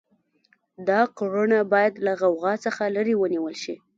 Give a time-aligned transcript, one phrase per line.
[0.87, 3.75] دا کړنه باید له غوغا څخه لرې ونیول شي.